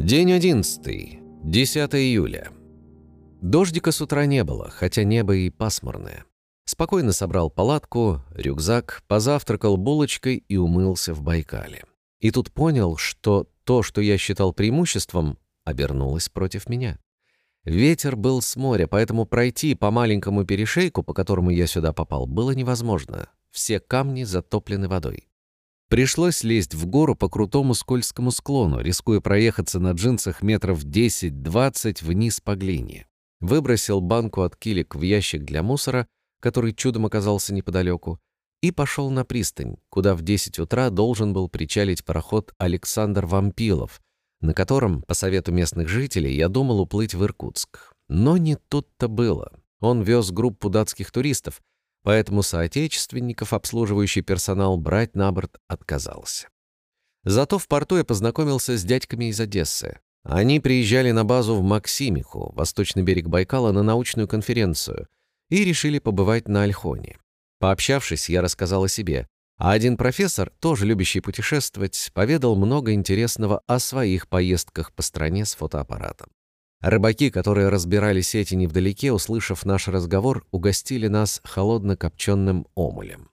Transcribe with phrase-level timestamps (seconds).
[0.00, 1.18] День 11.
[1.44, 2.50] 10 июля.
[3.42, 6.24] Дождика с утра не было, хотя небо и пасмурное.
[6.64, 11.84] Спокойно собрал палатку, рюкзак, позавтракал булочкой и умылся в Байкале.
[12.18, 15.36] И тут понял, что то, что я считал преимуществом,
[15.66, 16.98] обернулось против меня.
[17.64, 22.52] Ветер был с моря, поэтому пройти по маленькому перешейку, по которому я сюда попал, было
[22.52, 23.28] невозможно.
[23.50, 25.29] Все камни затоплены водой.
[25.90, 32.40] Пришлось лезть в гору по крутому скользкому склону, рискуя проехаться на джинсах метров 10-20 вниз
[32.40, 33.08] по глине.
[33.40, 36.06] Выбросил банку от килик в ящик для мусора,
[36.40, 38.20] который чудом оказался неподалеку,
[38.62, 44.00] и пошел на пристань, куда в 10 утра должен был причалить пароход Александр Вампилов,
[44.40, 47.92] на котором, по совету местных жителей, я думал уплыть в Иркутск.
[48.08, 49.50] Но не тут-то было.
[49.80, 51.60] Он вез группу датских туристов,
[52.02, 56.48] поэтому соотечественников обслуживающий персонал брать на борт отказался.
[57.24, 60.00] Зато в порту я познакомился с дядьками из Одессы.
[60.22, 65.08] Они приезжали на базу в Максимиху, восточный берег Байкала, на научную конференцию
[65.48, 67.18] и решили побывать на Альхоне.
[67.58, 69.26] Пообщавшись, я рассказал о себе,
[69.58, 75.54] а один профессор, тоже любящий путешествовать, поведал много интересного о своих поездках по стране с
[75.54, 76.28] фотоаппаратом.
[76.80, 83.28] Рыбаки, которые разбирали сети невдалеке, услышав наш разговор, угостили нас холодно-копченым омулем.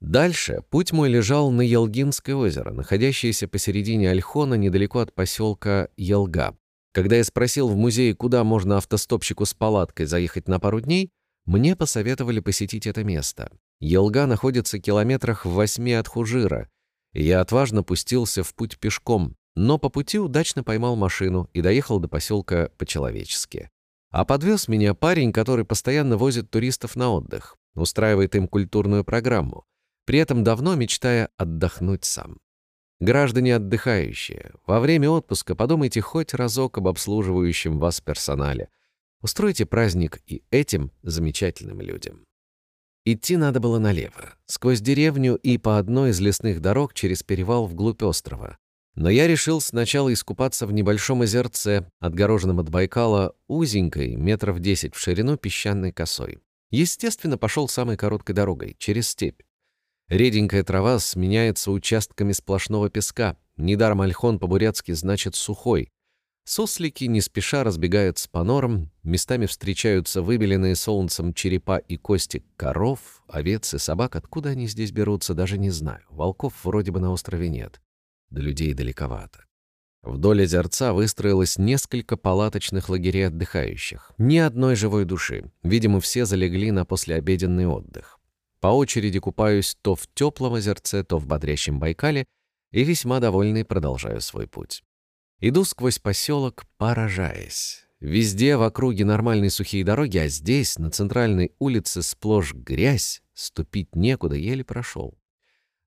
[0.00, 6.56] Дальше путь мой лежал на Елгинское озеро, находящееся посередине Альхона, недалеко от поселка Елга.
[6.92, 11.10] Когда я спросил в музее, куда можно автостопщику с палаткой заехать на пару дней,
[11.44, 13.50] мне посоветовали посетить это место.
[13.80, 16.68] Елга находится километрах в восьми от Хужира,
[17.12, 21.98] и я отважно пустился в путь пешком, но по пути удачно поймал машину и доехал
[21.98, 23.70] до поселка по-человечески.
[24.10, 29.64] А подвез меня парень, который постоянно возит туристов на отдых, устраивает им культурную программу,
[30.06, 32.38] при этом давно мечтая отдохнуть сам.
[33.00, 38.68] Граждане отдыхающие, во время отпуска подумайте хоть разок об обслуживающем вас персонале.
[39.22, 42.24] Устройте праздник и этим замечательным людям.
[43.04, 48.04] Идти надо было налево, сквозь деревню и по одной из лесных дорог через перевал вглубь
[48.04, 48.56] острова.
[48.98, 54.98] Но я решил сначала искупаться в небольшом озерце, отгороженном от Байкала узенькой, метров десять в
[54.98, 56.40] ширину песчаной косой.
[56.72, 59.42] Естественно, пошел самой короткой дорогой, через степь.
[60.08, 63.36] Реденькая трава сменяется участками сплошного песка.
[63.56, 65.90] Недаром альхон по-бурятски значит «сухой».
[66.44, 73.74] Сослики не спеша разбегаются по норам, местами встречаются выбеленные солнцем черепа и кости коров, овец
[73.74, 74.16] и собак.
[74.16, 76.02] Откуда они здесь берутся, даже не знаю.
[76.10, 77.80] Волков вроде бы на острове нет
[78.30, 79.44] до людей далековато.
[80.02, 84.12] Вдоль озерца выстроилось несколько палаточных лагерей отдыхающих.
[84.18, 85.50] Ни одной живой души.
[85.62, 88.18] Видимо, все залегли на послеобеденный отдых.
[88.60, 92.26] По очереди купаюсь то в теплом озерце, то в бодрящем Байкале
[92.72, 94.82] и весьма довольный продолжаю свой путь.
[95.40, 97.84] Иду сквозь поселок, поражаясь.
[98.00, 104.36] Везде в округе нормальные сухие дороги, а здесь, на центральной улице, сплошь грязь, ступить некуда,
[104.36, 105.18] еле прошел.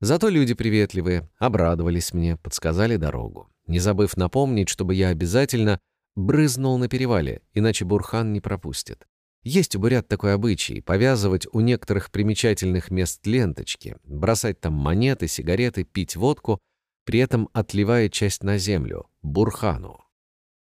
[0.02, 5.80] Зато люди приветливые, обрадовались мне, подсказали дорогу, не забыв напомнить, чтобы я обязательно
[6.16, 9.08] брызнул на перевале, иначе Бурхан не пропустит.
[9.44, 15.84] Есть у бурят такой обычай— повязывать у некоторых примечательных мест ленточки, бросать там монеты, сигареты,
[15.84, 16.60] пить водку,
[17.06, 20.00] при этом отливая часть на землю, Бурхану.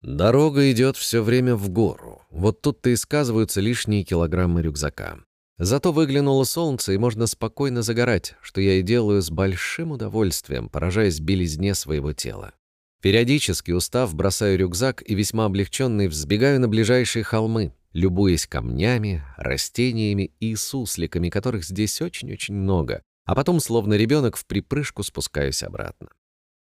[0.03, 2.23] Дорога идет все время в гору.
[2.31, 5.21] Вот тут-то и сказываются лишние килограммы рюкзака.
[5.59, 11.21] Зато выглянуло солнце, и можно спокойно загорать, что я и делаю с большим удовольствием, поражаясь
[11.21, 12.55] белизне своего тела.
[13.01, 20.57] Периодически, устав, бросаю рюкзак и весьма облегченный взбегаю на ближайшие холмы, любуясь камнями, растениями и
[20.57, 26.09] сусликами, которых здесь очень-очень много, а потом, словно ребенок, в припрыжку спускаюсь обратно.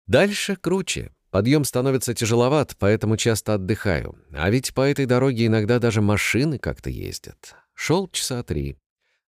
[0.07, 1.11] Дальше круче.
[1.31, 4.17] Подъем становится тяжеловат, поэтому часто отдыхаю.
[4.31, 7.55] А ведь по этой дороге иногда даже машины как-то ездят.
[7.75, 8.77] Шел часа три.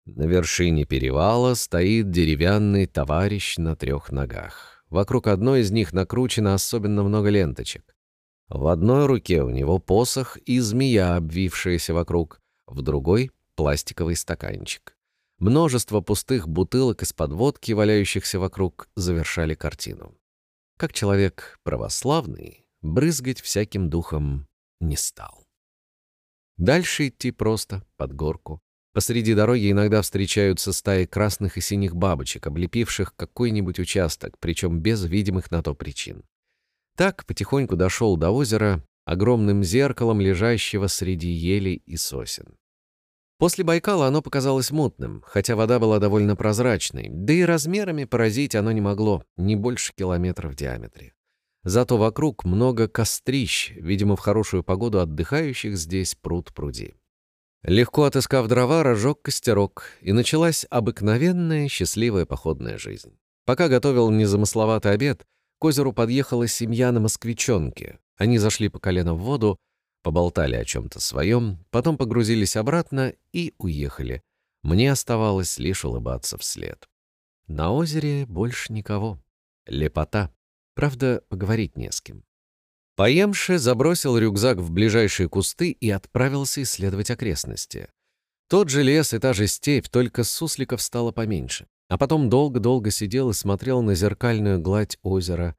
[0.05, 4.83] На вершине перевала стоит деревянный товарищ на трех ногах.
[4.89, 7.95] Вокруг одной из них накручено особенно много ленточек.
[8.47, 14.97] В одной руке у него посох и змея, обвившаяся вокруг, в другой— пластиковый стаканчик.
[15.39, 20.17] Множество пустых бутылок из-под водки, валяющихся вокруг, завершали картину.
[20.77, 24.47] Как человек православный, брызгать всяким духом
[24.79, 25.46] не стал.
[26.57, 28.61] Дальше идти просто, под горку.
[28.93, 35.51] Посреди дороги иногда встречаются стаи красных и синих бабочек, облепивших какой-нибудь участок, причем без видимых
[35.51, 36.23] на то причин.
[36.95, 42.57] Так потихоньку дошел до озера, огромным зеркалом, лежащего среди елей и сосен.
[43.37, 48.71] После Байкала оно показалось мутным, хотя вода была довольно прозрачной, да и размерами поразить оно
[48.71, 51.13] не могло, не больше километра в диаметре.
[51.67, 56.95] Зато вокруг много кострищ, видимо, в хорошую погоду отдыхающих здесь пруд пруди.
[57.61, 63.17] Легко отыскав дрова, разжег костерок, и началась обыкновенная счастливая походная жизнь.
[63.43, 65.25] Пока готовил незамысловатый обед,
[65.59, 67.99] к озеру подъехала семья на москвичонке.
[68.15, 69.57] Они зашли по колено в воду,
[70.03, 74.21] поболтали о чем-то своем, потом погрузились обратно и уехали.
[74.63, 76.87] Мне оставалось лишь улыбаться вслед.
[77.47, 79.19] На озере больше никого.
[79.65, 80.31] Лепота.
[80.77, 82.23] Правда, поговорить не с кем.
[82.95, 87.89] Поемше забросил рюкзак в ближайшие кусты и отправился исследовать окрестности.
[88.47, 91.65] Тот же лес и та же степь, только сусликов стало поменьше.
[91.89, 95.55] А потом долго-долго сидел и смотрел на зеркальную гладь озера,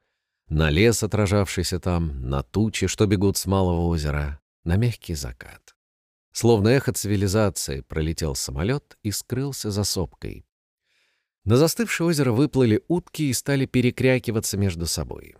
[0.48, 5.74] на лес, отражавшийся там, на тучи, что бегут с малого озера, на мягкий закат.
[6.32, 10.47] Словно эхо цивилизации пролетел самолет и скрылся за сопкой.
[11.48, 15.34] На застывшее озеро выплыли утки и стали перекрякиваться между собой.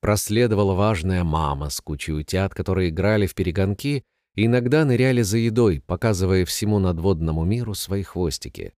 [0.00, 4.04] Проследовала важная мама с кучей утят, которые играли в перегонки
[4.36, 8.72] и иногда ныряли за едой, показывая всему надводному миру свои хвостики.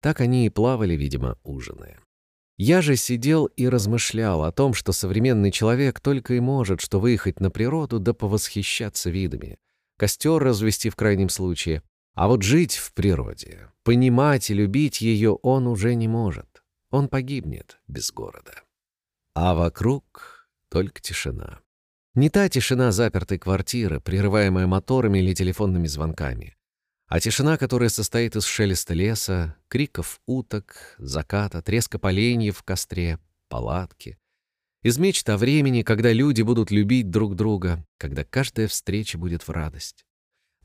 [0.00, 2.00] Так они и плавали, видимо, ужиная.
[2.56, 7.38] Я же сидел и размышлял о том, что современный человек только и может что выехать
[7.38, 9.58] на природу да повосхищаться видами,
[9.98, 11.82] костер развести в крайнем случае,
[12.14, 16.62] а вот жить в природе, понимать и любить ее он уже не может.
[16.90, 18.62] Он погибнет без города.
[19.34, 21.60] А вокруг только тишина.
[22.14, 26.56] Не та тишина запертой квартиры, прерываемая моторами или телефонными звонками,
[27.06, 33.18] а тишина, которая состоит из шелеста леса, криков уток, заката, треска поленьев в костре,
[33.48, 34.18] палатки.
[34.82, 40.04] Из мечт времени, когда люди будут любить друг друга, когда каждая встреча будет в радость.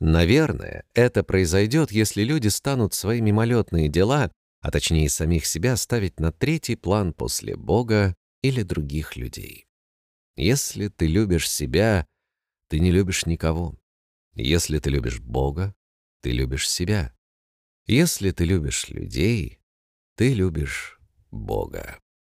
[0.00, 6.32] Наверное, это произойдет, если люди станут свои мимолетные дела, а точнее самих себя, ставить на
[6.32, 9.66] третий план после Бога или других людей.
[10.36, 12.06] Если ты любишь себя,
[12.68, 13.78] ты не любишь никого.
[14.34, 15.74] Если ты любишь Бога,
[16.22, 17.14] ты любишь себя.
[17.86, 19.60] Если ты любишь людей,
[20.16, 20.98] ты любишь
[21.30, 22.00] Бога.